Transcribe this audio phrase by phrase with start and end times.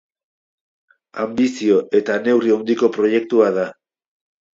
[1.23, 3.67] Anbizio eta neurri handiko proiektua da.